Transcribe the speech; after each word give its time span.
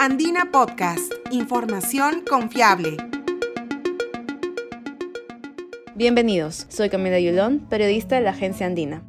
Andina 0.00 0.52
Podcast, 0.52 1.12
información 1.32 2.22
confiable. 2.22 2.98
Bienvenidos, 5.96 6.66
soy 6.68 6.88
Camila 6.88 7.18
Yulón, 7.18 7.66
periodista 7.68 8.14
de 8.14 8.20
la 8.20 8.30
agencia 8.30 8.66
Andina. 8.66 9.02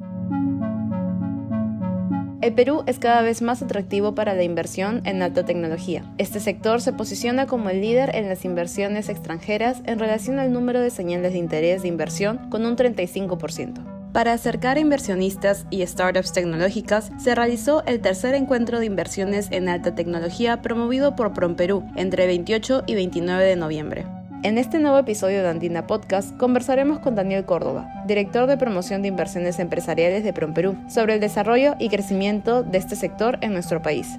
El 2.40 2.54
Perú 2.54 2.82
es 2.86 2.98
cada 2.98 3.22
vez 3.22 3.40
más 3.40 3.62
atractivo 3.62 4.16
para 4.16 4.34
la 4.34 4.42
inversión 4.42 5.00
en 5.04 5.22
alta 5.22 5.44
tecnología. 5.44 6.12
Este 6.18 6.40
sector 6.40 6.80
se 6.80 6.92
posiciona 6.92 7.46
como 7.46 7.70
el 7.70 7.80
líder 7.80 8.16
en 8.16 8.28
las 8.28 8.44
inversiones 8.44 9.08
extranjeras 9.08 9.82
en 9.84 10.00
relación 10.00 10.40
al 10.40 10.52
número 10.52 10.80
de 10.80 10.90
señales 10.90 11.34
de 11.34 11.38
interés 11.38 11.82
de 11.82 11.88
inversión 11.88 12.50
con 12.50 12.66
un 12.66 12.74
35%. 12.74 13.89
Para 14.12 14.32
acercar 14.32 14.76
a 14.76 14.80
inversionistas 14.80 15.66
y 15.70 15.86
startups 15.86 16.32
tecnológicas, 16.32 17.12
se 17.18 17.32
realizó 17.36 17.84
el 17.86 18.00
tercer 18.00 18.34
encuentro 18.34 18.80
de 18.80 18.86
inversiones 18.86 19.46
en 19.52 19.68
alta 19.68 19.94
tecnología 19.94 20.62
promovido 20.62 21.14
por 21.14 21.32
PromPerú 21.32 21.84
entre 21.94 22.26
28 22.26 22.82
y 22.86 22.96
29 22.96 23.44
de 23.44 23.56
noviembre. 23.56 24.06
En 24.42 24.58
este 24.58 24.80
nuevo 24.80 24.98
episodio 24.98 25.42
de 25.42 25.48
Andina 25.48 25.86
Podcast 25.86 26.36
conversaremos 26.38 26.98
con 26.98 27.14
Daniel 27.14 27.44
Córdoba, 27.44 27.88
director 28.06 28.48
de 28.48 28.56
promoción 28.56 29.02
de 29.02 29.08
inversiones 29.08 29.60
empresariales 29.60 30.24
de 30.24 30.32
PromPerú, 30.32 30.76
sobre 30.88 31.14
el 31.14 31.20
desarrollo 31.20 31.76
y 31.78 31.88
crecimiento 31.88 32.64
de 32.64 32.78
este 32.78 32.96
sector 32.96 33.38
en 33.42 33.52
nuestro 33.52 33.80
país. 33.80 34.18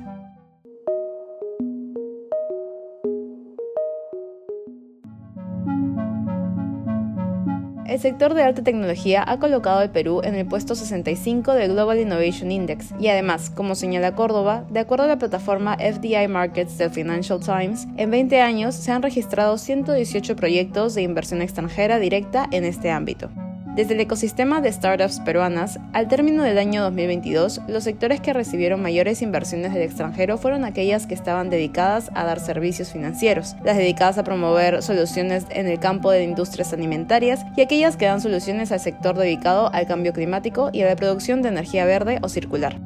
El 7.91 7.99
sector 7.99 8.33
de 8.33 8.41
alta 8.41 8.63
tecnología 8.63 9.21
ha 9.27 9.37
colocado 9.37 9.79
al 9.79 9.91
Perú 9.91 10.21
en 10.23 10.35
el 10.35 10.45
puesto 10.45 10.75
65 10.75 11.51
del 11.51 11.73
Global 11.73 11.99
Innovation 11.99 12.49
Index 12.49 12.93
y 12.97 13.09
además, 13.09 13.49
como 13.49 13.75
señala 13.75 14.15
Córdoba, 14.15 14.63
de 14.69 14.79
acuerdo 14.79 15.03
a 15.03 15.07
la 15.07 15.17
plataforma 15.17 15.75
FDI 15.75 16.29
Markets 16.29 16.77
del 16.77 16.91
Financial 16.91 17.41
Times, 17.41 17.89
en 17.97 18.09
20 18.09 18.39
años 18.39 18.75
se 18.75 18.93
han 18.93 19.03
registrado 19.03 19.57
118 19.57 20.37
proyectos 20.37 20.95
de 20.95 21.01
inversión 21.01 21.41
extranjera 21.41 21.99
directa 21.99 22.47
en 22.51 22.63
este 22.63 22.91
ámbito. 22.91 23.29
Desde 23.75 23.93
el 23.93 24.01
ecosistema 24.01 24.59
de 24.59 24.69
startups 24.69 25.21
peruanas, 25.21 25.79
al 25.93 26.09
término 26.09 26.43
del 26.43 26.57
año 26.57 26.83
2022, 26.83 27.61
los 27.69 27.85
sectores 27.85 28.19
que 28.19 28.33
recibieron 28.33 28.81
mayores 28.81 29.21
inversiones 29.21 29.73
del 29.73 29.83
extranjero 29.83 30.37
fueron 30.37 30.65
aquellas 30.65 31.07
que 31.07 31.13
estaban 31.13 31.49
dedicadas 31.49 32.11
a 32.13 32.25
dar 32.25 32.41
servicios 32.41 32.91
financieros, 32.91 33.55
las 33.63 33.77
dedicadas 33.77 34.17
a 34.17 34.25
promover 34.25 34.83
soluciones 34.83 35.45
en 35.51 35.67
el 35.67 35.79
campo 35.79 36.11
de 36.11 36.25
industrias 36.25 36.73
alimentarias 36.73 37.45
y 37.55 37.61
aquellas 37.61 37.95
que 37.95 38.07
dan 38.07 38.19
soluciones 38.19 38.73
al 38.73 38.81
sector 38.81 39.17
dedicado 39.17 39.73
al 39.73 39.87
cambio 39.87 40.11
climático 40.11 40.69
y 40.73 40.81
a 40.81 40.87
la 40.87 40.97
producción 40.97 41.41
de 41.41 41.47
energía 41.47 41.85
verde 41.85 42.19
o 42.21 42.27
circular. 42.27 42.77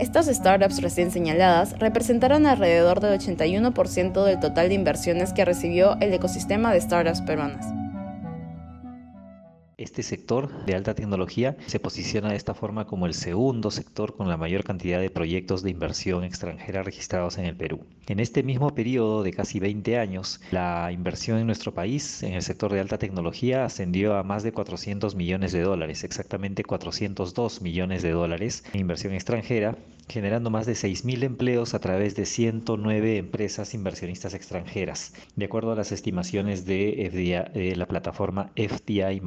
Estas 0.00 0.26
startups 0.26 0.82
recién 0.82 1.12
señaladas 1.12 1.78
representaron 1.78 2.46
alrededor 2.46 2.98
del 2.98 3.20
81% 3.20 4.24
del 4.24 4.40
total 4.40 4.68
de 4.68 4.74
inversiones 4.74 5.32
que 5.32 5.44
recibió 5.44 5.96
el 6.00 6.12
ecosistema 6.12 6.72
de 6.72 6.80
startups 6.80 7.20
peruanas. 7.20 7.83
Este 9.84 10.02
sector 10.02 10.64
de 10.64 10.74
alta 10.74 10.94
tecnología 10.94 11.58
se 11.66 11.78
posiciona 11.78 12.30
de 12.30 12.36
esta 12.36 12.54
forma 12.54 12.86
como 12.86 13.04
el 13.04 13.12
segundo 13.12 13.70
sector 13.70 14.16
con 14.16 14.30
la 14.30 14.38
mayor 14.38 14.64
cantidad 14.64 14.98
de 14.98 15.10
proyectos 15.10 15.62
de 15.62 15.68
inversión 15.68 16.24
extranjera 16.24 16.82
registrados 16.82 17.36
en 17.36 17.44
el 17.44 17.54
Perú. 17.54 17.84
En 18.06 18.18
este 18.18 18.42
mismo 18.42 18.74
periodo 18.74 19.22
de 19.22 19.34
casi 19.34 19.60
20 19.60 19.98
años, 19.98 20.40
la 20.50 20.90
inversión 20.90 21.38
en 21.38 21.46
nuestro 21.46 21.74
país 21.74 22.22
en 22.22 22.32
el 22.32 22.40
sector 22.40 22.72
de 22.72 22.80
alta 22.80 22.96
tecnología 22.96 23.66
ascendió 23.66 24.16
a 24.16 24.22
más 24.22 24.42
de 24.42 24.52
400 24.52 25.16
millones 25.16 25.52
de 25.52 25.60
dólares, 25.60 26.02
exactamente 26.02 26.64
402 26.64 27.60
millones 27.60 28.02
de 28.02 28.12
dólares 28.12 28.64
en 28.72 28.80
inversión 28.80 29.12
extranjera, 29.12 29.76
generando 30.08 30.48
más 30.50 30.66
de 30.66 30.72
6.000 30.72 31.24
empleos 31.24 31.74
a 31.74 31.78
través 31.78 32.16
de 32.16 32.24
109 32.24 33.18
empresas 33.18 33.74
inversionistas 33.74 34.32
extranjeras, 34.32 35.12
de 35.36 35.44
acuerdo 35.44 35.72
a 35.72 35.76
las 35.76 35.92
estimaciones 35.92 36.64
de, 36.64 37.10
de 37.54 37.76
la 37.76 37.86
plataforma 37.86 38.50
FDI 38.56 39.20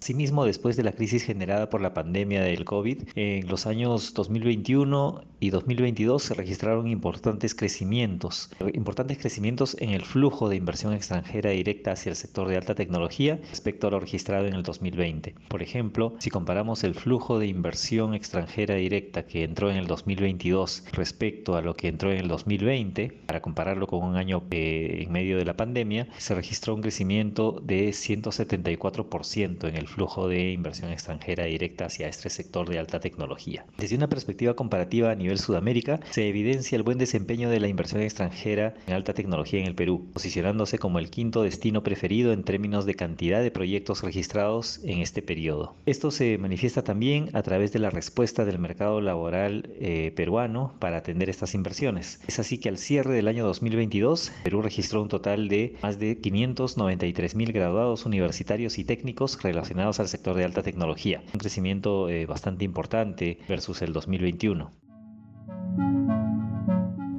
Asimismo, 0.00 0.44
después 0.44 0.76
de 0.76 0.82
la 0.82 0.92
crisis 0.92 1.24
generada 1.24 1.70
por 1.70 1.80
la 1.80 1.94
pandemia 1.94 2.42
del 2.42 2.64
COVID, 2.64 3.02
en 3.14 3.48
los 3.48 3.66
años 3.66 4.14
2021 4.14 5.22
y 5.40 5.50
2022 5.50 6.22
se 6.22 6.34
registraron 6.34 6.88
importantes 6.88 7.54
crecimientos, 7.54 8.50
importantes 8.74 9.18
crecimientos 9.18 9.76
en 9.78 9.90
el 9.90 10.04
flujo 10.04 10.48
de 10.48 10.56
inversión 10.56 10.92
extranjera 10.92 11.50
directa 11.50 11.92
hacia 11.92 12.10
el 12.10 12.16
sector 12.16 12.48
de 12.48 12.56
alta 12.56 12.74
tecnología 12.74 13.38
respecto 13.50 13.86
a 13.86 13.90
lo 13.90 14.00
registrado 14.00 14.46
en 14.46 14.54
el 14.54 14.62
2020. 14.62 15.34
Por 15.48 15.62
ejemplo, 15.62 16.14
si 16.18 16.30
comparamos 16.30 16.84
el 16.84 16.94
flujo 16.94 17.38
de 17.38 17.46
inversión 17.46 18.14
extranjera 18.14 18.74
directa 18.74 19.26
que 19.26 19.44
entró 19.44 19.70
en 19.70 19.76
el 19.76 19.86
2022 19.86 20.84
respecto 20.92 21.56
a 21.56 21.62
lo 21.62 21.74
que 21.74 21.88
entró 21.88 22.10
en 22.10 22.18
el 22.18 22.28
2020, 22.28 23.12
para 23.26 23.40
compararlo 23.40 23.86
con 23.86 24.02
un 24.02 24.16
año 24.16 24.42
eh, 24.50 25.02
en 25.02 25.12
medio 25.12 25.38
de 25.38 25.44
la 25.44 25.56
pandemia, 25.56 26.08
se 26.18 26.34
registró 26.34 26.74
un 26.74 26.82
crecimiento 26.82 27.60
de 27.62 27.90
174% 27.90 29.57
en 29.66 29.76
el 29.76 29.88
flujo 29.88 30.28
de 30.28 30.52
inversión 30.52 30.92
extranjera 30.92 31.44
directa 31.44 31.86
hacia 31.86 32.08
este 32.08 32.30
sector 32.30 32.68
de 32.68 32.78
alta 32.78 33.00
tecnología. 33.00 33.64
Desde 33.76 33.96
una 33.96 34.08
perspectiva 34.08 34.54
comparativa 34.54 35.10
a 35.10 35.14
nivel 35.14 35.38
Sudamérica, 35.38 36.00
se 36.10 36.28
evidencia 36.28 36.76
el 36.76 36.82
buen 36.82 36.98
desempeño 36.98 37.50
de 37.50 37.60
la 37.60 37.68
inversión 37.68 38.02
extranjera 38.02 38.74
en 38.86 38.94
alta 38.94 39.14
tecnología 39.14 39.60
en 39.60 39.66
el 39.66 39.74
Perú, 39.74 40.08
posicionándose 40.12 40.78
como 40.78 40.98
el 40.98 41.10
quinto 41.10 41.42
destino 41.42 41.82
preferido 41.82 42.32
en 42.32 42.44
términos 42.44 42.86
de 42.86 42.94
cantidad 42.94 43.42
de 43.42 43.50
proyectos 43.50 44.02
registrados 44.02 44.80
en 44.84 44.98
este 45.00 45.22
periodo. 45.22 45.76
Esto 45.86 46.10
se 46.10 46.38
manifiesta 46.38 46.82
también 46.82 47.30
a 47.32 47.42
través 47.42 47.72
de 47.72 47.78
la 47.78 47.90
respuesta 47.90 48.44
del 48.44 48.58
mercado 48.58 49.00
laboral 49.00 49.70
eh, 49.80 50.12
peruano 50.14 50.74
para 50.78 50.98
atender 50.98 51.30
estas 51.30 51.54
inversiones. 51.54 52.20
Es 52.26 52.38
así 52.38 52.58
que 52.58 52.68
al 52.68 52.78
cierre 52.78 53.14
del 53.14 53.28
año 53.28 53.44
2022, 53.46 54.32
Perú 54.44 54.62
registró 54.62 55.02
un 55.02 55.08
total 55.08 55.48
de 55.48 55.76
más 55.82 55.98
de 55.98 56.18
593 56.18 57.34
mil 57.34 57.52
graduados 57.52 58.06
universitarios 58.06 58.78
y 58.78 58.84
técnicos 58.84 59.36
relacionados 59.52 60.00
al 60.00 60.08
sector 60.08 60.36
de 60.36 60.44
alta 60.44 60.62
tecnología, 60.62 61.22
un 61.32 61.40
crecimiento 61.40 62.08
eh, 62.08 62.26
bastante 62.26 62.64
importante 62.64 63.38
versus 63.48 63.82
el 63.82 63.92
2021. 63.92 64.72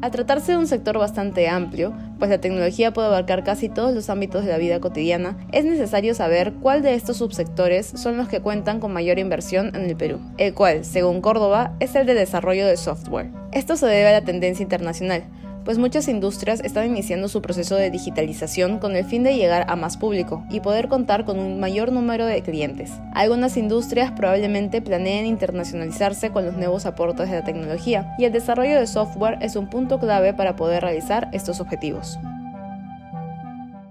Al 0.02 0.12
tratarse 0.12 0.54
de 0.54 0.58
un 0.58 0.68
sector 0.68 0.98
bastante 0.98 1.50
amplio, 1.50 1.94
pues 2.20 2.32
la 2.32 2.40
tecnología 2.40 2.94
puede 2.94 3.10
abarcar 3.10 3.44
casi 3.44 3.68
todos 3.68 3.94
los 3.94 4.10
ámbitos 4.10 4.46
de 4.46 4.52
la 4.52 4.58
vida 4.58 4.80
cotidiana, 4.80 5.38
es 5.52 5.66
necesario 5.66 6.14
saber 6.14 6.54
cuál 6.54 6.82
de 6.82 6.94
estos 6.94 7.18
subsectores 7.18 7.86
son 7.86 8.16
los 8.16 8.30
que 8.30 8.40
cuentan 8.40 8.80
con 8.80 8.94
mayor 8.94 9.20
inversión 9.20 9.76
en 9.76 9.84
el 9.84 9.98
Perú, 9.98 10.20
el 10.38 10.54
cual, 10.54 10.86
según 10.86 11.20
Córdoba, 11.20 11.76
es 11.82 11.96
el 11.96 12.06
de 12.06 12.14
desarrollo 12.14 12.66
de 12.66 12.78
software. 12.78 13.32
Esto 13.52 13.76
se 13.76 13.88
debe 13.88 14.08
a 14.08 14.14
la 14.14 14.24
tendencia 14.24 14.64
internacional, 14.64 15.26
pues 15.70 15.78
muchas 15.78 16.08
industrias 16.08 16.62
están 16.62 16.88
iniciando 16.88 17.28
su 17.28 17.44
proceso 17.44 17.76
de 17.76 17.92
digitalización 17.92 18.80
con 18.80 18.96
el 18.96 19.06
fin 19.06 19.22
de 19.22 19.36
llegar 19.36 19.66
a 19.70 19.76
más 19.76 19.98
público 19.98 20.44
y 20.50 20.62
poder 20.62 20.88
contar 20.88 21.26
con 21.26 21.38
un 21.38 21.60
mayor 21.60 21.92
número 21.92 22.26
de 22.26 22.42
clientes. 22.42 22.92
Algunas 23.14 23.56
industrias 23.56 24.12
probablemente 24.12 24.82
planeen 24.82 25.28
internacionalizarse 25.28 26.32
con 26.32 26.44
los 26.44 26.56
nuevos 26.56 26.88
aportes 26.88 27.30
de 27.30 27.36
la 27.36 27.44
tecnología 27.44 28.16
y 28.18 28.26
el 28.26 28.32
desarrollo 28.32 28.80
de 28.80 28.88
software 28.88 29.38
es 29.42 29.56
un 29.56 29.68
punto 29.68 30.00
clave 30.00 30.34
para 30.34 30.56
poder 30.56 30.82
realizar 30.82 31.30
estos 31.34 31.60
objetivos. 31.60 32.18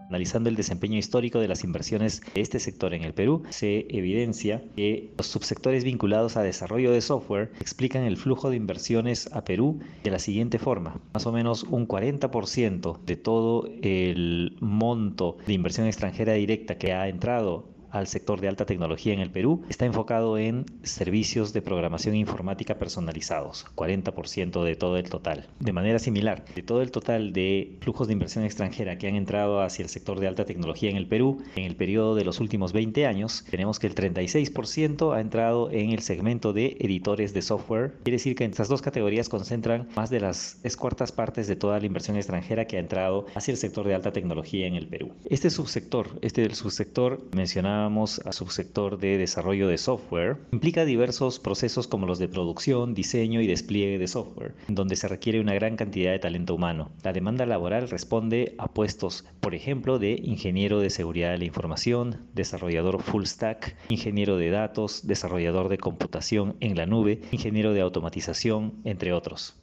Analizando 0.09 0.49
el 0.49 0.57
desempeño 0.57 0.97
histórico 0.97 1.39
de 1.39 1.49
las 1.49 1.65
inversiones 1.65 2.23
de 2.35 2.41
este 2.41 2.61
sector 2.61 2.95
en 2.95 3.03
el 3.05 3.13
Perú, 3.13 3.43
se 3.51 3.87
evidencia 3.91 4.63
que 4.75 5.13
los 5.19 5.27
subsectores 5.27 5.85
vinculados 5.85 6.39
a 6.39 6.43
desarrollo 6.43 6.93
de 6.93 7.03
software 7.03 7.53
explican 7.61 8.05
el 8.05 8.17
flujo 8.17 8.49
de 8.49 8.57
inversiones 8.57 9.29
a 9.33 9.45
Perú 9.45 9.81
de 10.03 10.11
la 10.11 10.19
siguiente 10.19 10.59
forma. 10.59 10.99
Más 11.13 11.27
o 11.27 11.33
menos 11.33 11.65
un 11.65 11.87
40% 11.87 13.01
de 13.05 13.17
todo 13.17 13.69
el 13.83 14.57
monto 14.61 15.37
de 15.47 15.53
inversión 15.53 15.87
extranjera 15.87 16.33
directa 16.33 16.79
que 16.79 16.95
ha 16.95 17.09
entrado 17.09 17.78
al 17.91 18.07
sector 18.07 18.41
de 18.41 18.49
alta 18.49 18.67
tecnología 18.67 19.13
en 19.13 19.21
el 19.21 19.31
Perú 19.31 19.63
está 19.69 19.87
enfocado 19.87 20.39
en 20.39 20.67
servicios 20.83 21.53
de 21.53 21.63
programación 21.63 22.15
informática 22.17 22.79
personalizados, 22.79 23.67
40% 23.75 24.65
de 24.65 24.77
todo 24.77 24.97
el 24.97 25.09
total. 25.09 25.47
De 25.61 25.73
manera 25.73 25.99
similar, 25.99 26.45
de 26.55 26.63
todo 26.63 26.83
el 26.83 26.91
total 26.91 27.33
de 27.33 27.77
flujos 27.81 28.07
de 28.07 28.13
inversión 28.13 28.45
extranjera 28.45 28.99
que 28.99 29.09
han 29.09 29.17
entrado 29.17 29.63
hacia 29.63 29.83
el 29.83 29.89
sector 29.89 30.21
de 30.21 30.29
alta 30.29 30.45
tecnología 30.45 30.91
en 30.91 30.97
el 30.97 31.07
Perú, 31.07 31.43
en 31.57 31.65
el 31.65 31.77
periodo 31.77 32.15
de 32.15 32.25
los 32.25 32.41
últimos 32.41 32.73
20 32.73 33.07
años, 33.07 33.45
tenemos 33.51 33.79
que 33.79 33.87
el 33.87 33.95
36% 33.95 35.15
ha 35.15 35.21
entrado 35.21 35.71
en 35.71 35.91
el 35.91 36.01
segmento 36.01 36.53
de 36.53 36.77
editores 36.81 37.33
de 37.35 37.43
software. 37.43 37.95
Quiere 38.05 38.17
decir 38.17 38.35
que 38.35 38.45
estas 38.45 38.69
dos 38.69 38.83
categorías 38.83 39.29
concentran 39.29 39.89
más 39.95 40.11
de 40.11 40.21
las 40.21 40.59
es 40.63 40.77
cuartas 40.77 41.13
partes 41.13 41.47
de 41.47 41.57
toda 41.57 41.79
la 41.79 41.87
inversión 41.87 42.17
extranjera 42.17 42.67
que 42.67 42.77
ha 42.77 42.81
entrado 42.81 43.27
hacia 43.35 43.53
el 43.53 43.59
sector 43.59 43.87
de 43.87 43.95
alta 43.95 44.13
tecnología 44.13 44.67
en 44.67 44.75
el 44.75 44.89
Perú. 44.89 45.13
Este 45.29 45.51
subsector, 45.51 46.19
este 46.23 46.43
del 46.43 46.55
subsector 46.55 47.21
mencionado 47.35 47.78
a 47.87 48.33
subsector 48.33 48.99
de 48.99 49.19
desarrollo 49.19 49.69
de 49.69 49.79
software, 49.79 50.37
implica 50.53 50.85
diversos 50.85 51.39
procesos 51.39 51.87
como 51.87 52.07
los 52.07 52.19
de 52.19 52.29
producción, 52.29 52.95
diseño 52.95 53.41
y 53.41 53.47
despliegue 53.47 53.99
de 53.99 54.09
software, 54.09 54.55
donde 54.67 54.97
se 54.97 55.09
requiere 55.09 55.41
una 55.41 55.55
gran 55.55 55.77
cantidad 55.77 56.13
de 56.13 56.19
talento 56.19 56.55
humano. 56.55 56.91
La 57.03 57.13
demanda 57.13 57.47
laboral 57.47 57.89
responde 57.89 58.55
a 58.59 58.69
puestos, 58.69 59.25
por 59.41 59.55
ejemplo, 59.55 59.99
de 59.99 60.21
ingeniero 60.23 60.81
de 60.81 60.91
seguridad 60.91 61.31
de 61.31 61.39
la 61.39 61.45
información, 61.45 62.27
desarrollador 62.35 63.03
full 63.03 63.25
stack, 63.25 63.77
ingeniero 63.89 64.37
de 64.37 64.51
datos, 64.51 65.07
desarrollador 65.07 65.69
de 65.69 65.79
computación 65.79 66.57
en 66.61 66.77
la 66.77 66.87
nube, 66.87 67.23
ingeniero 67.31 67.73
de 67.73 67.81
automatización, 67.81 68.75
entre 68.85 69.13
otros. 69.13 69.57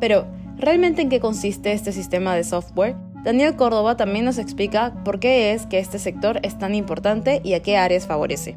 Pero, 0.00 0.26
¿realmente 0.56 1.02
en 1.02 1.08
qué 1.08 1.20
consiste 1.20 1.72
este 1.72 1.92
sistema 1.92 2.34
de 2.34 2.42
software? 2.42 3.11
Daniel 3.22 3.54
Córdoba 3.54 3.96
también 3.96 4.24
nos 4.24 4.38
explica 4.38 4.92
por 5.04 5.20
qué 5.20 5.52
es 5.52 5.66
que 5.66 5.78
este 5.78 6.00
sector 6.00 6.40
es 6.42 6.58
tan 6.58 6.74
importante 6.74 7.40
y 7.44 7.54
a 7.54 7.62
qué 7.62 7.76
áreas 7.76 8.06
favorece. 8.06 8.56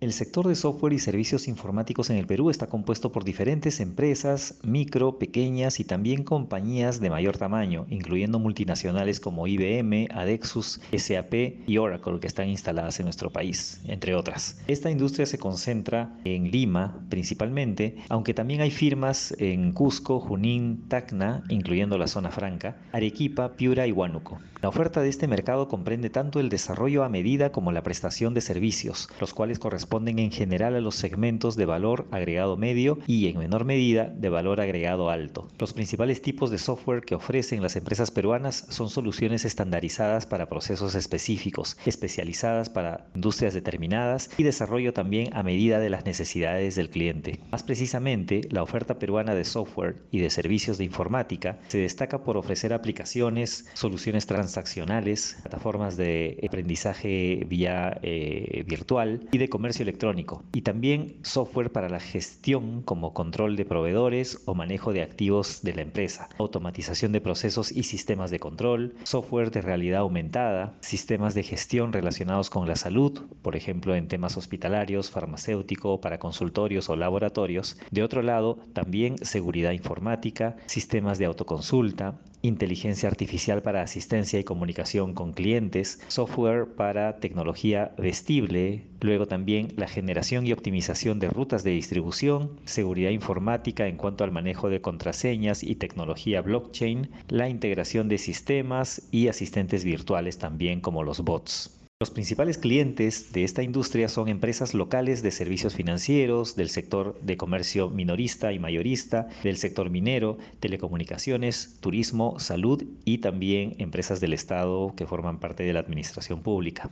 El 0.00 0.12
sector 0.12 0.48
de 0.48 0.56
software 0.56 0.92
y 0.92 0.98
servicios 0.98 1.46
informáticos 1.46 2.10
en 2.10 2.16
el 2.16 2.26
Perú 2.26 2.50
está 2.50 2.66
compuesto 2.66 3.12
por 3.12 3.22
diferentes 3.22 3.78
empresas, 3.78 4.58
micro, 4.64 5.20
pequeñas 5.20 5.78
y 5.78 5.84
también 5.84 6.24
compañías 6.24 6.98
de 6.98 7.10
mayor 7.10 7.38
tamaño, 7.38 7.86
incluyendo 7.88 8.40
multinacionales 8.40 9.20
como 9.20 9.46
IBM, 9.46 10.08
Adexus, 10.10 10.80
SAP 10.94 11.34
y 11.68 11.78
Oracle 11.78 12.18
que 12.18 12.26
están 12.26 12.48
instaladas 12.48 12.98
en 12.98 13.06
nuestro 13.06 13.30
país, 13.30 13.80
entre 13.86 14.16
otras. 14.16 14.58
Esta 14.66 14.90
industria 14.90 15.26
se 15.26 15.38
concentra 15.38 16.18
en 16.24 16.50
Lima 16.50 17.00
principalmente, 17.08 17.94
aunque 18.08 18.34
también 18.34 18.62
hay 18.62 18.72
firmas 18.72 19.32
en 19.38 19.72
Cusco, 19.72 20.18
Junín, 20.18 20.88
Tacna, 20.88 21.44
incluyendo 21.48 21.98
la 21.98 22.08
zona 22.08 22.32
franca, 22.32 22.76
Arequipa, 22.92 23.52
Piura 23.52 23.86
y 23.86 23.92
Huánuco. 23.92 24.40
La 24.60 24.70
oferta 24.70 25.02
de 25.02 25.10
este 25.10 25.28
mercado 25.28 25.68
comprende 25.68 26.08
tanto 26.08 26.40
el 26.40 26.48
desarrollo 26.48 27.04
a 27.04 27.10
medida 27.10 27.52
como 27.52 27.70
la 27.70 27.82
prestación 27.82 28.32
de 28.32 28.40
servicios, 28.40 29.08
los 29.20 29.34
cuales 29.34 29.58
corresponden 29.58 29.83
en 29.90 30.30
general 30.30 30.74
a 30.76 30.80
los 30.80 30.94
segmentos 30.94 31.56
de 31.56 31.66
valor 31.66 32.06
agregado 32.10 32.56
medio 32.56 32.98
y 33.06 33.28
en 33.28 33.38
menor 33.38 33.64
medida 33.64 34.04
de 34.06 34.28
valor 34.28 34.60
agregado 34.60 35.10
alto. 35.10 35.48
Los 35.58 35.72
principales 35.72 36.22
tipos 36.22 36.50
de 36.50 36.58
software 36.58 37.02
que 37.02 37.14
ofrecen 37.14 37.62
las 37.62 37.76
empresas 37.76 38.10
peruanas 38.10 38.66
son 38.70 38.88
soluciones 38.88 39.44
estandarizadas 39.44 40.26
para 40.26 40.46
procesos 40.46 40.94
específicos, 40.94 41.76
especializadas 41.86 42.70
para 42.70 43.06
industrias 43.14 43.54
determinadas 43.54 44.30
y 44.38 44.42
desarrollo 44.42 44.92
también 44.92 45.34
a 45.36 45.42
medida 45.42 45.80
de 45.80 45.90
las 45.90 46.04
necesidades 46.04 46.74
del 46.76 46.90
cliente. 46.90 47.40
Más 47.50 47.62
precisamente, 47.62 48.42
la 48.50 48.62
oferta 48.62 48.98
peruana 48.98 49.34
de 49.34 49.44
software 49.44 49.96
y 50.10 50.20
de 50.20 50.30
servicios 50.30 50.78
de 50.78 50.84
informática 50.84 51.58
se 51.68 51.78
destaca 51.78 52.22
por 52.22 52.36
ofrecer 52.36 52.72
aplicaciones, 52.72 53.66
soluciones 53.74 54.26
trans 54.26 54.44
transaccionales, 54.54 55.36
plataformas 55.42 55.96
de 55.96 56.38
aprendizaje 56.46 57.44
vía 57.48 57.98
eh, 58.02 58.62
virtual 58.66 59.26
y 59.32 59.38
de 59.38 59.48
comercio 59.48 59.73
electrónico. 59.82 60.42
Y 60.52 60.62
también 60.62 61.16
software 61.22 61.70
para 61.70 61.88
la 61.88 62.00
gestión 62.00 62.82
como 62.82 63.12
control 63.12 63.56
de 63.56 63.64
proveedores 63.64 64.40
o 64.46 64.54
manejo 64.54 64.92
de 64.92 65.02
activos 65.02 65.62
de 65.62 65.74
la 65.74 65.82
empresa, 65.82 66.28
automatización 66.38 67.12
de 67.12 67.20
procesos 67.20 67.72
y 67.72 67.84
sistemas 67.84 68.30
de 68.30 68.38
control, 68.38 68.94
software 69.04 69.50
de 69.50 69.62
realidad 69.62 70.00
aumentada, 70.00 70.74
sistemas 70.80 71.34
de 71.34 71.42
gestión 71.42 71.92
relacionados 71.92 72.50
con 72.50 72.68
la 72.68 72.76
salud, 72.76 73.22
por 73.42 73.56
ejemplo 73.56 73.94
en 73.94 74.08
temas 74.08 74.36
hospitalarios, 74.36 75.10
farmacéutico, 75.10 76.00
para 76.00 76.18
consultorios 76.18 76.88
o 76.88 76.96
laboratorios. 76.96 77.76
De 77.90 78.02
otro 78.02 78.22
lado, 78.22 78.58
también 78.72 79.18
seguridad 79.18 79.72
informática, 79.72 80.56
sistemas 80.66 81.18
de 81.18 81.26
autoconsulta, 81.26 82.14
inteligencia 82.46 83.08
artificial 83.08 83.62
para 83.62 83.82
asistencia 83.82 84.38
y 84.38 84.44
comunicación 84.44 85.14
con 85.14 85.32
clientes, 85.32 86.00
software 86.08 86.66
para 86.74 87.16
tecnología 87.16 87.94
vestible, 87.96 88.84
luego 89.00 89.26
también 89.26 89.72
la 89.76 89.88
generación 89.88 90.46
y 90.46 90.52
optimización 90.52 91.18
de 91.18 91.30
rutas 91.30 91.64
de 91.64 91.70
distribución, 91.70 92.60
seguridad 92.66 93.10
informática 93.10 93.86
en 93.86 93.96
cuanto 93.96 94.24
al 94.24 94.32
manejo 94.32 94.68
de 94.68 94.82
contraseñas 94.82 95.62
y 95.62 95.76
tecnología 95.76 96.42
blockchain, 96.42 97.10
la 97.28 97.48
integración 97.48 98.08
de 98.08 98.18
sistemas 98.18 99.08
y 99.10 99.28
asistentes 99.28 99.84
virtuales 99.84 100.38
también 100.38 100.80
como 100.80 101.02
los 101.02 101.20
bots. 101.20 101.83
Los 102.04 102.10
principales 102.10 102.58
clientes 102.58 103.32
de 103.32 103.44
esta 103.44 103.62
industria 103.62 104.10
son 104.10 104.28
empresas 104.28 104.74
locales 104.74 105.22
de 105.22 105.30
servicios 105.30 105.74
financieros, 105.74 106.54
del 106.54 106.68
sector 106.68 107.18
de 107.22 107.38
comercio 107.38 107.88
minorista 107.88 108.52
y 108.52 108.58
mayorista, 108.58 109.28
del 109.42 109.56
sector 109.56 109.88
minero, 109.88 110.36
telecomunicaciones, 110.60 111.78
turismo, 111.80 112.38
salud 112.38 112.84
y 113.06 113.22
también 113.22 113.74
empresas 113.78 114.20
del 114.20 114.34
Estado 114.34 114.92
que 114.94 115.06
forman 115.06 115.40
parte 115.40 115.62
de 115.62 115.72
la 115.72 115.80
administración 115.80 116.42
pública. 116.42 116.90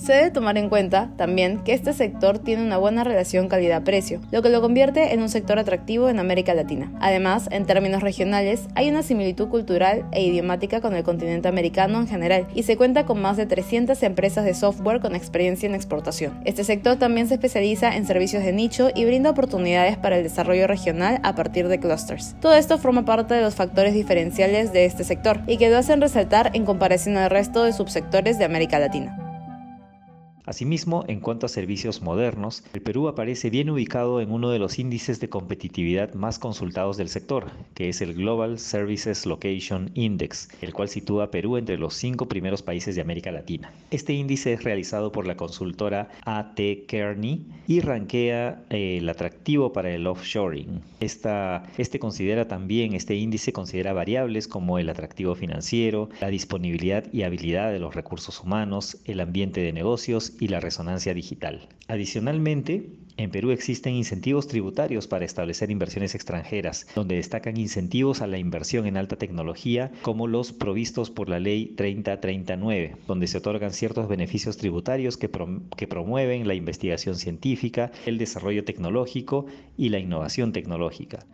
Se 0.00 0.14
debe 0.14 0.30
tomar 0.30 0.56
en 0.56 0.70
cuenta 0.70 1.10
también 1.18 1.62
que 1.62 1.74
este 1.74 1.92
sector 1.92 2.38
tiene 2.38 2.64
una 2.64 2.78
buena 2.78 3.04
relación 3.04 3.48
calidad-precio, 3.48 4.22
lo 4.30 4.40
que 4.40 4.48
lo 4.48 4.62
convierte 4.62 5.12
en 5.12 5.20
un 5.20 5.28
sector 5.28 5.58
atractivo 5.58 6.08
en 6.08 6.18
América 6.18 6.54
Latina. 6.54 6.90
Además, 7.00 7.48
en 7.52 7.66
términos 7.66 8.02
regionales, 8.02 8.66
hay 8.74 8.88
una 8.88 9.02
similitud 9.02 9.48
cultural 9.48 10.06
e 10.12 10.22
idiomática 10.22 10.80
con 10.80 10.94
el 10.94 11.04
continente 11.04 11.48
americano 11.48 12.00
en 12.00 12.08
general 12.08 12.46
y 12.54 12.62
se 12.62 12.78
cuenta 12.78 13.04
con 13.04 13.20
más 13.20 13.36
de 13.36 13.44
300 13.44 14.02
empresas 14.02 14.46
de 14.46 14.54
software 14.54 15.00
con 15.00 15.14
experiencia 15.14 15.68
en 15.68 15.74
exportación. 15.74 16.40
Este 16.46 16.64
sector 16.64 16.96
también 16.96 17.28
se 17.28 17.34
especializa 17.34 17.94
en 17.94 18.06
servicios 18.06 18.42
de 18.42 18.54
nicho 18.54 18.88
y 18.94 19.04
brinda 19.04 19.28
oportunidades 19.28 19.98
para 19.98 20.16
el 20.16 20.22
desarrollo 20.22 20.66
regional 20.66 21.20
a 21.24 21.34
partir 21.34 21.68
de 21.68 21.78
clusters. 21.78 22.36
Todo 22.40 22.54
esto 22.54 22.78
forma 22.78 23.04
parte 23.04 23.34
de 23.34 23.42
los 23.42 23.54
factores 23.54 23.92
diferenciales 23.92 24.72
de 24.72 24.86
este 24.86 25.04
sector 25.04 25.42
y 25.46 25.58
que 25.58 25.68
lo 25.68 25.76
hacen 25.76 26.00
resaltar 26.00 26.52
en 26.54 26.64
comparación 26.64 27.18
al 27.18 27.28
resto 27.28 27.64
de 27.64 27.74
subsectores 27.74 28.38
de 28.38 28.46
América 28.46 28.78
Latina. 28.78 29.29
Asimismo, 30.46 31.04
en 31.06 31.20
cuanto 31.20 31.46
a 31.46 31.50
servicios 31.50 32.00
modernos, 32.00 32.64
el 32.72 32.80
Perú 32.80 33.08
aparece 33.08 33.50
bien 33.50 33.68
ubicado 33.68 34.20
en 34.20 34.32
uno 34.32 34.50
de 34.50 34.58
los 34.58 34.78
índices 34.78 35.20
de 35.20 35.28
competitividad 35.28 36.14
más 36.14 36.38
consultados 36.38 36.96
del 36.96 37.10
sector, 37.10 37.50
que 37.74 37.90
es 37.90 38.00
el 38.00 38.14
Global 38.14 38.58
Services 38.58 39.26
Location 39.26 39.90
Index, 39.94 40.48
el 40.62 40.72
cual 40.72 40.88
sitúa 40.88 41.24
a 41.24 41.30
Perú 41.30 41.58
entre 41.58 41.76
los 41.76 41.94
cinco 41.94 42.26
primeros 42.26 42.62
países 42.62 42.94
de 42.94 43.02
América 43.02 43.30
Latina. 43.30 43.72
Este 43.90 44.14
índice 44.14 44.54
es 44.54 44.64
realizado 44.64 45.12
por 45.12 45.26
la 45.26 45.36
consultora 45.36 46.08
AT 46.24 46.58
Kearney 46.88 47.44
y 47.66 47.80
rankea 47.80 48.62
eh, 48.70 48.98
el 48.98 49.08
atractivo 49.08 49.72
para 49.72 49.94
el 49.94 50.06
offshoring. 50.06 50.80
este 51.00 51.98
considera 51.98 52.48
también, 52.48 52.94
este 52.94 53.14
índice 53.14 53.52
considera 53.52 53.92
variables 53.92 54.48
como 54.48 54.78
el 54.78 54.88
atractivo 54.88 55.34
financiero, 55.34 56.08
la 56.20 56.28
disponibilidad 56.28 57.04
y 57.12 57.22
habilidad 57.22 57.70
de 57.72 57.78
los 57.78 57.94
recursos 57.94 58.40
humanos, 58.40 58.96
el 59.04 59.20
ambiente 59.20 59.60
de 59.60 59.72
negocios 59.72 60.29
y 60.38 60.48
la 60.48 60.60
resonancia 60.60 61.14
digital. 61.14 61.68
Adicionalmente, 61.88 62.90
en 63.16 63.30
Perú 63.30 63.50
existen 63.50 63.94
incentivos 63.94 64.46
tributarios 64.46 65.06
para 65.06 65.24
establecer 65.24 65.70
inversiones 65.70 66.14
extranjeras, 66.14 66.86
donde 66.94 67.16
destacan 67.16 67.56
incentivos 67.56 68.22
a 68.22 68.26
la 68.26 68.38
inversión 68.38 68.86
en 68.86 68.96
alta 68.96 69.16
tecnología, 69.16 69.90
como 70.02 70.26
los 70.26 70.52
provistos 70.52 71.10
por 71.10 71.28
la 71.28 71.38
Ley 71.38 71.74
3039, 71.76 72.96
donde 73.06 73.26
se 73.26 73.38
otorgan 73.38 73.72
ciertos 73.72 74.08
beneficios 74.08 74.56
tributarios 74.56 75.16
que, 75.16 75.30
que 75.76 75.86
promueven 75.86 76.48
la 76.48 76.54
investigación 76.54 77.16
científica, 77.16 77.92
el 78.06 78.18
desarrollo 78.18 78.64
tecnológico 78.64 79.46
y 79.76 79.90
la 79.90 79.98
innovación 79.98 80.52
tecnológica. 80.52 81.26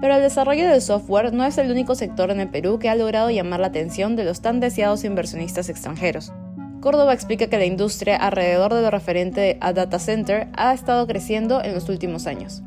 Pero 0.00 0.14
el 0.14 0.22
desarrollo 0.22 0.68
del 0.68 0.80
software 0.80 1.32
no 1.32 1.44
es 1.44 1.58
el 1.58 1.70
único 1.70 1.94
sector 1.94 2.30
en 2.30 2.40
el 2.40 2.48
Perú 2.48 2.78
que 2.78 2.88
ha 2.88 2.94
logrado 2.94 3.30
llamar 3.30 3.60
la 3.60 3.66
atención 3.68 4.14
de 4.16 4.24
los 4.24 4.40
tan 4.40 4.60
deseados 4.60 5.04
inversionistas 5.04 5.68
extranjeros. 5.68 6.32
Córdoba 6.80 7.12
explica 7.12 7.48
que 7.48 7.58
la 7.58 7.66
industria 7.66 8.16
alrededor 8.16 8.72
de 8.72 8.82
lo 8.82 8.90
referente 8.90 9.58
a 9.60 9.72
data 9.72 9.98
center 9.98 10.48
ha 10.56 10.72
estado 10.72 11.06
creciendo 11.06 11.62
en 11.62 11.74
los 11.74 11.88
últimos 11.88 12.26
años. 12.26 12.62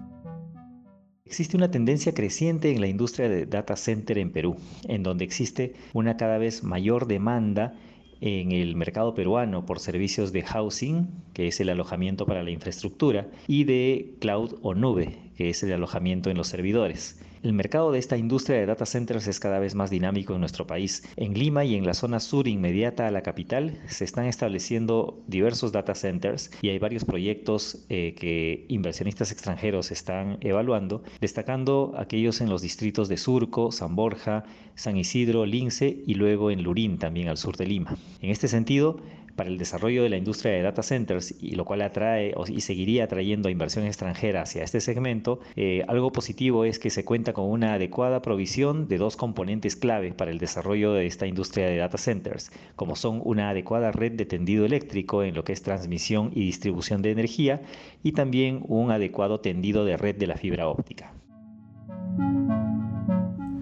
Existe 1.23 1.55
una 1.55 1.71
tendencia 1.71 2.13
creciente 2.13 2.71
en 2.71 2.81
la 2.81 2.87
industria 2.87 3.29
de 3.29 3.45
data 3.45 3.77
center 3.77 4.17
en 4.17 4.33
Perú, 4.33 4.57
en 4.89 5.01
donde 5.01 5.23
existe 5.23 5.75
una 5.93 6.17
cada 6.17 6.37
vez 6.37 6.61
mayor 6.61 7.07
demanda 7.07 7.73
en 8.19 8.51
el 8.51 8.75
mercado 8.75 9.15
peruano 9.15 9.65
por 9.65 9.79
servicios 9.79 10.33
de 10.33 10.43
housing, 10.43 11.07
que 11.33 11.47
es 11.47 11.61
el 11.61 11.69
alojamiento 11.69 12.25
para 12.25 12.43
la 12.43 12.51
infraestructura, 12.51 13.27
y 13.47 13.63
de 13.63 14.15
cloud 14.19 14.55
o 14.61 14.75
nube, 14.75 15.19
que 15.37 15.49
es 15.49 15.63
el 15.63 15.71
alojamiento 15.71 16.29
en 16.29 16.37
los 16.37 16.49
servidores. 16.49 17.17
El 17.43 17.53
mercado 17.53 17.91
de 17.91 17.97
esta 17.97 18.17
industria 18.17 18.59
de 18.59 18.67
data 18.67 18.85
centers 18.85 19.25
es 19.25 19.39
cada 19.39 19.57
vez 19.57 19.73
más 19.73 19.89
dinámico 19.89 20.35
en 20.35 20.41
nuestro 20.41 20.67
país. 20.67 21.03
En 21.15 21.33
Lima 21.33 21.65
y 21.65 21.73
en 21.73 21.87
la 21.87 21.95
zona 21.95 22.19
sur 22.19 22.47
inmediata 22.47 23.07
a 23.07 23.11
la 23.11 23.23
capital 23.23 23.79
se 23.87 24.05
están 24.05 24.25
estableciendo 24.25 25.19
diversos 25.25 25.71
data 25.71 25.95
centers 25.95 26.51
y 26.61 26.69
hay 26.69 26.77
varios 26.77 27.03
proyectos 27.03 27.83
eh, 27.89 28.13
que 28.15 28.65
inversionistas 28.67 29.31
extranjeros 29.31 29.89
están 29.89 30.37
evaluando, 30.41 31.01
destacando 31.19 31.95
aquellos 31.97 32.41
en 32.41 32.49
los 32.49 32.61
distritos 32.61 33.09
de 33.09 33.17
Surco, 33.17 33.71
San 33.71 33.95
Borja, 33.95 34.43
San 34.75 34.95
Isidro, 34.95 35.47
Lince 35.47 36.03
y 36.05 36.13
luego 36.13 36.51
en 36.51 36.61
Lurín, 36.61 36.99
también 36.99 37.27
al 37.27 37.37
sur 37.37 37.57
de 37.57 37.65
Lima. 37.65 37.97
En 38.21 38.29
este 38.29 38.47
sentido, 38.49 38.97
para 39.35 39.49
el 39.49 39.57
desarrollo 39.57 40.03
de 40.03 40.09
la 40.09 40.17
industria 40.17 40.53
de 40.53 40.61
data 40.61 40.83
centers, 40.83 41.33
y 41.39 41.55
lo 41.55 41.65
cual 41.65 41.81
atrae 41.81 42.33
y 42.47 42.61
seguiría 42.61 43.05
atrayendo 43.05 43.49
inversión 43.49 43.85
extranjera 43.85 44.41
hacia 44.41 44.63
este 44.63 44.81
segmento, 44.81 45.39
eh, 45.55 45.83
algo 45.87 46.11
positivo 46.11 46.65
es 46.65 46.79
que 46.79 46.89
se 46.89 47.05
cuenta 47.05 47.33
con 47.33 47.49
una 47.49 47.73
adecuada 47.73 48.21
provisión 48.21 48.87
de 48.87 48.97
dos 48.97 49.15
componentes 49.15 49.75
clave 49.75 50.13
para 50.13 50.31
el 50.31 50.39
desarrollo 50.39 50.93
de 50.93 51.05
esta 51.05 51.27
industria 51.27 51.67
de 51.67 51.77
data 51.77 51.97
centers, 51.97 52.51
como 52.75 52.95
son 52.95 53.21
una 53.23 53.49
adecuada 53.49 53.91
red 53.91 54.13
de 54.13 54.25
tendido 54.25 54.65
eléctrico 54.65 55.23
en 55.23 55.35
lo 55.35 55.43
que 55.43 55.53
es 55.53 55.61
transmisión 55.61 56.31
y 56.33 56.45
distribución 56.45 57.01
de 57.01 57.11
energía, 57.11 57.61
y 58.03 58.13
también 58.13 58.61
un 58.67 58.91
adecuado 58.91 59.39
tendido 59.39 59.85
de 59.85 59.97
red 59.97 60.15
de 60.15 60.27
la 60.27 60.35
fibra 60.35 60.67
óptica. 60.67 61.13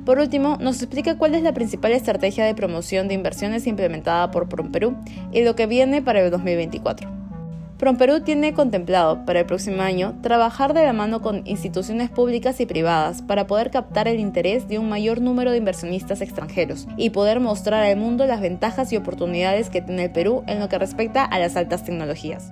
Por 0.09 0.17
último, 0.17 0.57
nos 0.59 0.81
explica 0.81 1.19
cuál 1.19 1.35
es 1.35 1.43
la 1.43 1.53
principal 1.53 1.91
estrategia 1.91 2.43
de 2.43 2.55
promoción 2.55 3.07
de 3.07 3.13
inversiones 3.13 3.67
implementada 3.67 4.31
por 4.31 4.49
PROMPERÚ 4.49 4.95
y 5.31 5.43
lo 5.43 5.55
que 5.55 5.67
viene 5.67 6.01
para 6.01 6.19
el 6.19 6.31
2024. 6.31 7.07
PromPerú 7.77 8.21
tiene 8.21 8.55
contemplado 8.55 9.23
para 9.23 9.41
el 9.41 9.45
próximo 9.45 9.83
año 9.83 10.15
trabajar 10.23 10.73
de 10.73 10.83
la 10.83 10.93
mano 10.93 11.21
con 11.21 11.45
instituciones 11.45 12.09
públicas 12.09 12.59
y 12.59 12.65
privadas 12.65 13.21
para 13.21 13.45
poder 13.45 13.69
captar 13.69 14.07
el 14.07 14.19
interés 14.19 14.67
de 14.67 14.79
un 14.79 14.89
mayor 14.89 15.21
número 15.21 15.51
de 15.51 15.57
inversionistas 15.57 16.21
extranjeros 16.21 16.87
y 16.97 17.11
poder 17.11 17.39
mostrar 17.39 17.83
al 17.83 17.95
mundo 17.95 18.25
las 18.25 18.41
ventajas 18.41 18.91
y 18.91 18.97
oportunidades 18.97 19.69
que 19.69 19.83
tiene 19.83 20.05
el 20.05 20.11
Perú 20.11 20.43
en 20.47 20.59
lo 20.59 20.69
que 20.69 20.79
respecta 20.79 21.23
a 21.23 21.37
las 21.37 21.55
altas 21.55 21.83
tecnologías. 21.83 22.51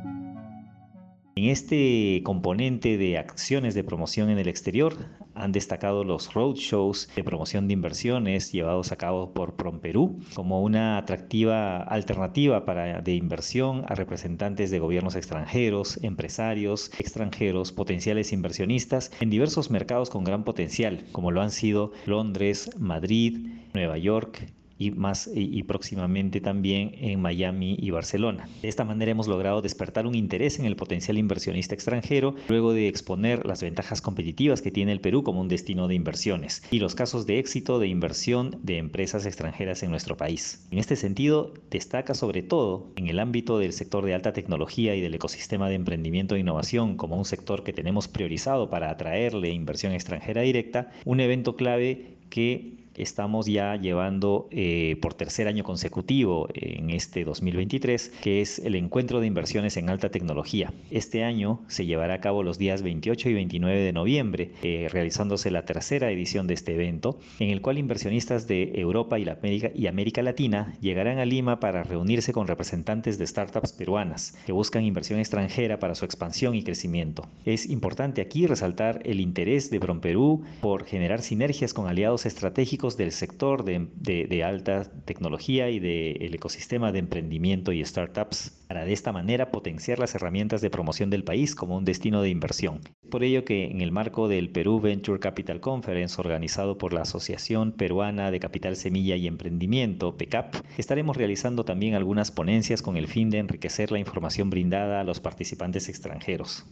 En 1.38 1.44
este 1.44 2.24
componente 2.24 2.98
de 2.98 3.20
acciones 3.20 3.76
de 3.76 3.84
promoción 3.84 4.32
en 4.32 4.40
el 4.40 4.48
exterior 4.48 4.98
han 5.36 5.52
destacado 5.52 6.04
los 6.04 6.34
roadshows 6.34 7.10
de 7.16 7.24
promoción 7.24 7.68
de 7.68 7.74
inversiones 7.74 8.52
llevados 8.52 8.92
a 8.92 8.96
cabo 8.96 9.36
por 9.36 9.56
PromPerú 9.56 10.20
como 10.34 10.64
una 10.64 10.98
atractiva 10.98 11.78
alternativa 11.84 12.66
para, 12.66 13.04
de 13.04 13.14
inversión 13.14 13.86
a 13.88 13.94
representantes 13.94 14.72
de 14.72 14.80
gobiernos 14.80 15.16
extranjeros, 15.16 16.00
empresarios 16.02 16.90
extranjeros, 16.98 17.72
potenciales 17.72 18.34
inversionistas 18.34 19.12
en 19.22 19.30
diversos 19.30 19.70
mercados 19.70 20.10
con 20.10 20.24
gran 20.24 20.44
potencial, 20.44 21.06
como 21.12 21.30
lo 21.30 21.44
han 21.44 21.52
sido 21.52 21.92
Londres, 22.08 22.72
Madrid, 22.80 23.46
Nueva 23.76 24.00
York, 24.00 24.52
y 24.78 24.92
más 24.92 25.30
y, 25.34 25.64
próximamente 25.64 26.42
también 26.42 26.92
en 27.00 27.22
Miami 27.22 27.78
y 27.80 27.90
Barcelona. 27.92 28.48
De 28.62 28.68
esta 28.68 28.86
manera 28.86 29.12
hemos 29.12 29.28
logrado 29.28 29.62
despertar 29.62 30.08
un 30.08 30.16
interés 30.16 30.60
en 30.60 30.66
el 30.66 30.76
potencial 30.76 31.18
inversionista 31.18 31.74
extranjero 31.74 32.36
luego 32.48 32.74
de 32.74 32.88
exponer 32.88 33.46
las 33.46 33.62
ventajas 33.62 34.02
competitivas 34.02 34.62
que 34.62 34.72
tiene 34.72 34.92
el 34.92 35.02
Perú 35.02 35.24
como 35.24 35.42
un 35.42 35.48
destino 35.48 35.88
de 35.88 35.96
inversiones 35.96 36.64
y 36.72 36.80
los 36.80 36.96
casos 36.96 37.26
de 37.26 37.40
éxito 37.40 37.80
de 37.80 37.88
inversión 37.88 38.60
de 38.64 38.78
empresas 38.78 39.26
extranjeras 39.26 39.84
en 39.84 39.92
nuestro 39.92 40.18
país. 40.18 40.68
En 40.72 40.80
este 40.80 40.96
sentido, 40.96 41.54
destaca 41.70 42.14
sobre 42.14 42.44
todo 42.44 42.92
en 42.96 43.08
el 43.08 43.20
ámbito 43.20 43.60
del 43.60 43.74
sector 43.74 44.06
de 44.06 44.14
alta 44.14 44.34
tecnología 44.34 44.96
y 44.96 45.02
del 45.02 45.14
ecosistema 45.14 45.70
de 45.70 45.76
emprendimiento 45.76 46.36
e 46.36 46.40
innovación 46.40 46.98
como 46.98 47.18
un 47.18 47.26
sector 47.26 47.64
que 47.64 47.74
tenemos 47.74 48.08
priorizado 48.08 48.70
para 48.70 48.90
atraerle 48.90 49.50
inversión 49.50 49.94
extranjera 49.94 50.42
directa, 50.42 50.92
un 51.06 51.20
evento 51.20 51.56
clave 51.56 52.18
que 52.30 52.87
estamos 52.98 53.46
ya 53.46 53.76
llevando 53.76 54.48
eh, 54.52 54.98
por 55.02 55.14
tercer 55.14 55.48
año 55.48 55.64
consecutivo 55.64 56.48
en 56.54 56.90
este 56.90 57.24
2023, 57.24 58.12
que 58.22 58.42
es 58.42 58.60
el 58.60 58.76
encuentro 58.76 59.20
de 59.20 59.28
inversiones 59.28 59.78
en 59.78 59.90
alta 59.90 60.10
tecnología. 60.10 60.74
Este 60.92 61.24
año 61.24 61.62
se 61.68 61.86
llevará 61.86 62.16
a 62.16 62.22
cabo 62.22 62.44
los 62.44 62.58
días 62.58 62.82
28 62.82 63.30
y 63.30 63.34
29 63.34 63.80
de 63.82 63.94
noviembre, 63.94 64.52
eh, 64.64 64.88
realizándose 64.92 65.52
la 65.52 65.66
tercera 65.66 66.12
edición 66.12 66.48
de 66.48 66.54
este 66.54 66.74
evento, 66.74 67.20
en 67.40 67.50
el 67.50 67.62
cual 67.62 67.78
inversionistas 67.78 68.48
de 68.48 68.74
Europa 68.76 69.20
y, 69.20 69.26
la 69.26 69.34
América, 69.34 69.72
y 69.74 69.88
América 69.88 70.22
Latina 70.22 70.76
llegarán 70.82 71.20
a 71.20 71.26
Lima 71.26 71.60
para 71.60 71.84
reunirse 71.84 72.34
con 72.34 72.48
representantes 72.48 73.18
de 73.18 73.28
startups 73.28 73.74
peruanas 73.74 74.38
que 74.46 74.52
buscan 74.52 74.84
inversión 74.84 75.20
extranjera 75.20 75.80
para 75.80 75.96
su 75.96 76.06
expansión 76.06 76.56
y 76.56 76.64
crecimiento. 76.64 77.28
Es 77.46 77.68
importante 77.70 78.22
aquí 78.22 78.48
resaltar 78.48 79.02
el 79.06 79.20
interés 79.20 79.70
de 79.70 79.80
Perú 79.80 80.44
por 80.62 80.86
generar 80.86 81.22
sinergias 81.22 81.74
con 81.74 81.88
aliados 81.88 82.26
estratégicos 82.26 82.87
del 82.96 83.12
sector 83.12 83.66
de, 83.66 84.44
alta 84.44 84.90
tecnología 85.04 85.70
y 85.70 85.80
del 85.80 86.34
ecosistema 86.34 86.92
de 86.92 87.00
emprendimiento 87.00 87.74
y 87.74 87.84
startups 87.84 88.52
para 88.68 88.86
de 88.86 88.94
esta 88.94 89.12
manera 89.12 89.52
potenciar 89.52 90.00
las 90.00 90.14
herramientas 90.16 90.62
de 90.62 90.70
promoción 90.70 91.10
del 91.10 91.24
país 91.24 91.56
como 91.56 91.76
un 91.76 91.86
destino 91.86 92.22
de 92.22 92.30
inversión. 92.30 92.82
Por 93.10 93.24
ello 93.24 93.44
que 93.44 93.66
en 93.66 93.82
el 93.82 93.92
marco 93.92 94.28
del 94.28 94.50
Perú 94.50 94.80
Venture 94.80 95.20
Capital 95.20 95.60
Conference 95.60 96.22
organizado 96.22 96.78
por 96.78 96.94
la 96.94 97.02
Asociación 97.02 97.72
Peruana 97.72 98.32
de 98.32 98.40
Capital 98.40 98.76
Semilla 98.76 99.16
y 99.16 99.28
Emprendimiento, 99.28 100.16
PECAP, 100.16 100.56
estaremos 100.78 101.18
realizando 101.18 101.66
también 101.66 101.96
algunas 101.96 102.32
ponencias 102.32 102.82
con 102.82 102.96
el 102.96 103.08
fin 103.08 103.30
de 103.30 103.40
enriquecer 103.40 103.92
la 103.92 104.00
información 104.00 104.50
brindada 104.50 105.02
a 105.02 105.04
los 105.04 105.20
participantes 105.20 105.90
extranjeros. 105.90 106.66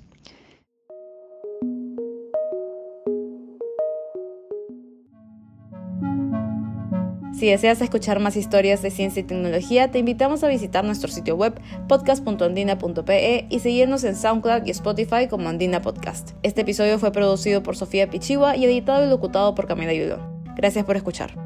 Si 7.45 7.51
deseas 7.51 7.79
escuchar 7.79 8.19
más 8.19 8.37
historias 8.37 8.81
de 8.81 8.89
ciencia 8.89 9.19
y 9.19 9.23
tecnología, 9.23 9.91
te 9.91 9.99
invitamos 9.99 10.43
a 10.43 10.47
visitar 10.47 10.83
nuestro 10.83 11.11
sitio 11.11 11.35
web 11.35 11.53
podcast.andina.pe 11.87 13.45
y 13.51 13.59
seguirnos 13.59 14.03
en 14.03 14.15
SoundCloud 14.15 14.65
y 14.65 14.71
Spotify 14.71 15.27
como 15.29 15.47
Andina 15.47 15.79
Podcast. 15.79 16.31
Este 16.41 16.61
episodio 16.61 16.97
fue 16.97 17.11
producido 17.11 17.61
por 17.61 17.77
Sofía 17.77 18.09
Pichigua 18.09 18.57
y 18.57 18.65
editado 18.65 19.05
y 19.05 19.09
locutado 19.11 19.53
por 19.53 19.67
Camila 19.67 19.93
Yulón. 19.93 20.21
Gracias 20.55 20.85
por 20.85 20.95
escuchar. 20.95 21.44